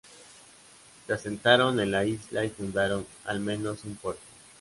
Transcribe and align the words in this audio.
Se 1.05 1.13
asentaron 1.13 1.79
en 1.79 1.91
la 1.91 2.03
isla 2.03 2.43
y 2.43 2.49
fundaron, 2.49 3.05
al 3.23 3.39
menos, 3.39 3.83
un 3.85 3.95
puerto. 3.97 4.21